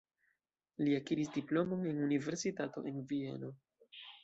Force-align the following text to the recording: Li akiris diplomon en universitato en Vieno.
Li 0.87 0.95
akiris 0.99 1.29
diplomon 1.35 1.85
en 1.91 2.01
universitato 2.07 2.85
en 2.95 3.01
Vieno. 3.13 3.55